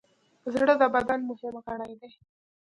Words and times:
زړه 0.53 0.73
د 0.81 0.83
بدن 0.95 1.19
مهم 1.29 1.55
غړی 1.65 1.95
دی. 2.01 2.11